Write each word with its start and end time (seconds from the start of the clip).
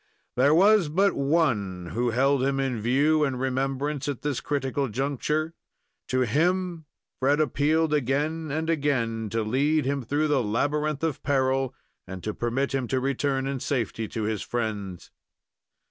There 0.35 0.55
was 0.55 0.89
but 0.89 1.13
One 1.13 1.91
who 1.93 2.09
held 2.09 2.41
him 2.41 2.59
in 2.59 2.81
view 2.81 3.23
and 3.23 3.39
remembrance 3.39 4.07
at 4.07 4.23
this 4.23 4.41
critical 4.41 4.87
juncture. 4.89 5.53
To 6.07 6.21
Him 6.21 6.85
Fred 7.19 7.39
appealed 7.39 7.93
again 7.93 8.49
and 8.49 8.67
again 8.67 9.29
to 9.29 9.43
lead 9.43 9.85
him 9.85 10.01
through 10.01 10.27
the 10.29 10.41
labyrinth 10.41 11.03
of 11.03 11.21
peril, 11.21 11.75
and 12.07 12.23
to 12.23 12.33
permit 12.33 12.73
him 12.73 12.87
to 12.87 12.99
return 12.99 13.45
in 13.45 13.59
safety 13.59 14.07
to 14.07 14.23
his 14.23 14.41
friends. 14.41 15.11